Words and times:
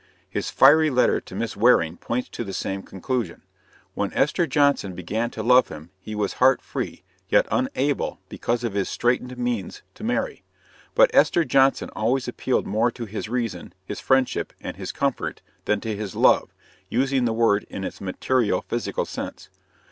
His 0.31 0.49
fiery 0.49 0.89
letter 0.89 1.21
to 1.21 1.35
Miss 1.35 1.55
Waring 1.55 1.95
points 1.95 2.27
to 2.29 2.43
the 2.43 2.53
same 2.53 2.81
conclusion. 2.81 3.43
When 3.93 4.11
Esther 4.13 4.47
Johnson 4.47 4.95
began 4.95 5.29
to 5.29 5.43
love 5.43 5.67
him 5.67 5.91
he 5.99 6.15
was 6.15 6.33
heart 6.41 6.59
free, 6.59 7.03
yet 7.29 7.45
unable, 7.51 8.19
because 8.27 8.63
of 8.63 8.73
his 8.73 8.89
straitened 8.89 9.37
means, 9.37 9.83
to 9.93 10.03
marry. 10.03 10.41
But 10.95 11.11
Esther 11.13 11.45
Johnson 11.45 11.91
always 11.95 12.27
appealed 12.27 12.65
more 12.65 12.89
to 12.89 13.05
his 13.05 13.29
reason, 13.29 13.75
his 13.85 13.99
friendship, 13.99 14.53
and 14.59 14.75
his 14.75 14.91
comfort, 14.91 15.43
than 15.65 15.79
to 15.81 15.95
his 15.95 16.15
love, 16.15 16.51
using 16.89 17.25
the 17.25 17.31
word 17.33 17.67
in 17.69 17.83
its 17.83 18.01
material, 18.01 18.61
physical 18.63 19.05
sense. 19.05 19.49